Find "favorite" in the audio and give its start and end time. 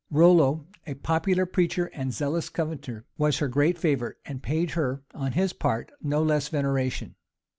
3.77-4.17